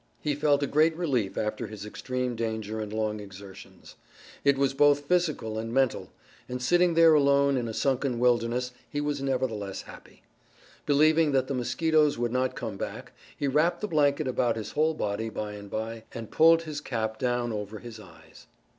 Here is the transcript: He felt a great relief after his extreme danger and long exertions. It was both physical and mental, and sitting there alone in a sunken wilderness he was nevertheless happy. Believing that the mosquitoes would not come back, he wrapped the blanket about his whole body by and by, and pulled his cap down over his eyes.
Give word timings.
He 0.19 0.33
felt 0.33 0.63
a 0.63 0.65
great 0.65 0.97
relief 0.97 1.37
after 1.37 1.67
his 1.67 1.85
extreme 1.85 2.35
danger 2.35 2.79
and 2.81 2.91
long 2.91 3.19
exertions. 3.19 3.93
It 4.43 4.57
was 4.57 4.73
both 4.73 5.05
physical 5.05 5.59
and 5.59 5.71
mental, 5.71 6.11
and 6.49 6.59
sitting 6.59 6.95
there 6.95 7.13
alone 7.13 7.55
in 7.55 7.67
a 7.67 7.73
sunken 7.75 8.17
wilderness 8.17 8.71
he 8.89 8.99
was 8.99 9.21
nevertheless 9.21 9.83
happy. 9.83 10.23
Believing 10.87 11.33
that 11.33 11.45
the 11.45 11.53
mosquitoes 11.53 12.17
would 12.17 12.31
not 12.31 12.55
come 12.55 12.77
back, 12.77 13.11
he 13.37 13.47
wrapped 13.47 13.81
the 13.81 13.87
blanket 13.87 14.27
about 14.27 14.55
his 14.55 14.71
whole 14.71 14.95
body 14.95 15.29
by 15.29 15.51
and 15.51 15.69
by, 15.69 16.05
and 16.15 16.31
pulled 16.31 16.63
his 16.63 16.81
cap 16.81 17.19
down 17.19 17.53
over 17.53 17.77
his 17.77 17.99
eyes. 17.99 18.47